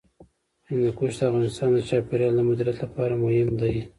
هندوکش 0.69 1.13
د 1.17 1.21
افغانستان 1.29 1.69
د 1.73 1.79
چاپیریال 1.89 2.33
د 2.37 2.41
مدیریت 2.49 2.77
لپاره 2.83 3.13
مهم 3.23 3.49
دي. 3.61 3.75